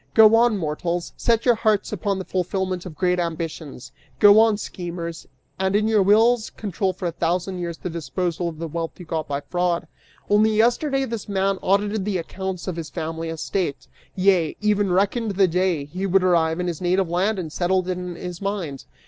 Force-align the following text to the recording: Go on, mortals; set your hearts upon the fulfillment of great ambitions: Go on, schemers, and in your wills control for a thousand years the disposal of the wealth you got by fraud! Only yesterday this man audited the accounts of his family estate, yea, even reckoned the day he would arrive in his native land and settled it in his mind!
Go 0.15 0.35
on, 0.35 0.57
mortals; 0.57 1.13
set 1.15 1.45
your 1.45 1.53
hearts 1.53 1.93
upon 1.93 2.17
the 2.17 2.25
fulfillment 2.25 2.87
of 2.87 2.95
great 2.95 3.19
ambitions: 3.19 3.91
Go 4.17 4.39
on, 4.39 4.57
schemers, 4.57 5.27
and 5.59 5.75
in 5.75 5.87
your 5.87 6.01
wills 6.01 6.49
control 6.49 6.91
for 6.91 7.05
a 7.07 7.11
thousand 7.11 7.59
years 7.59 7.77
the 7.77 7.87
disposal 7.87 8.49
of 8.49 8.57
the 8.57 8.67
wealth 8.67 8.99
you 8.99 9.05
got 9.05 9.27
by 9.27 9.41
fraud! 9.41 9.87
Only 10.27 10.55
yesterday 10.55 11.05
this 11.05 11.29
man 11.29 11.59
audited 11.61 12.03
the 12.03 12.17
accounts 12.17 12.67
of 12.67 12.77
his 12.77 12.89
family 12.89 13.29
estate, 13.29 13.87
yea, 14.15 14.57
even 14.59 14.91
reckoned 14.91 15.35
the 15.35 15.47
day 15.47 15.85
he 15.85 16.07
would 16.07 16.23
arrive 16.23 16.59
in 16.59 16.65
his 16.65 16.81
native 16.81 17.07
land 17.07 17.37
and 17.37 17.53
settled 17.53 17.87
it 17.87 17.95
in 17.95 18.15
his 18.15 18.41
mind! 18.41 18.85